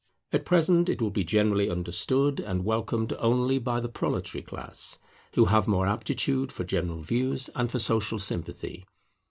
At 0.31 0.45
present 0.45 0.89
it 0.89 0.99
will 0.99 1.11
be 1.11 1.23
generally 1.23 1.69
understood 1.69 2.39
and 2.39 2.65
welcomed 2.65 3.13
only 3.19 3.59
by 3.59 3.79
the 3.79 3.87
proletary 3.87 4.41
class, 4.41 4.97
who 5.35 5.45
have 5.45 5.67
more 5.67 5.85
aptitude 5.85 6.51
for 6.51 6.63
general 6.63 7.03
views 7.03 7.51
and 7.55 7.69
for 7.69 7.77
social 7.77 8.17
sympathy. 8.17 8.87